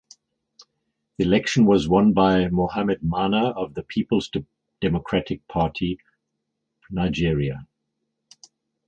The 1.19 1.25
election 1.25 1.67
was 1.67 1.87
won 1.87 2.11
by 2.11 2.47
Mohammed 2.47 3.03
Mana 3.03 3.51
of 3.51 3.75
the 3.75 3.83
Peoples 3.83 4.31
Democratic 4.81 5.47
Party 5.47 5.99
(Nigeria). 6.89 7.67